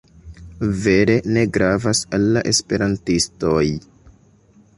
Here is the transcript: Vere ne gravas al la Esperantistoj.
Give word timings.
Vere 0.85 1.17
ne 1.35 1.43
gravas 1.57 2.01
al 2.19 2.25
la 2.39 2.43
Esperantistoj. 2.53 3.63